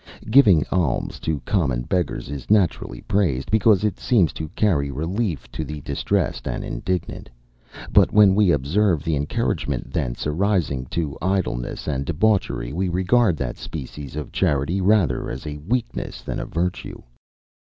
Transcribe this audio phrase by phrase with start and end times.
[0.31, 5.63] Giving alms to common beggars is naturally praised; because it seems to carry relief to
[5.63, 7.29] the distressed and indigent;
[7.93, 13.59] but when we observe the encouragement thence arising to idleness and debauchery, we regard that
[13.59, 17.03] species of charity rather as a weakness than a virtue.